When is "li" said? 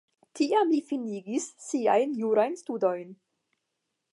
0.75-0.79